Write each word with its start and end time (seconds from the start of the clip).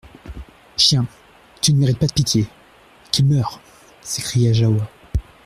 Chien! 0.77 1.05
tu 1.61 1.71
ne 1.73 1.77
mérites 1.79 1.99
pas 1.99 2.07
de 2.07 2.13
pitié! 2.13 2.47
Qu'il 3.11 3.27
meure! 3.27 3.59
s'écria 4.01 4.51
Jahoua. 4.51 4.89